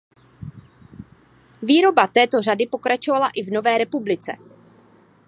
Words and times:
Výroba 1.61 2.07
této 2.07 2.41
řady 2.41 2.67
pokračovala 2.67 3.29
i 3.35 3.43
v 3.43 3.51
nové 3.51 3.77
republice. 3.77 4.37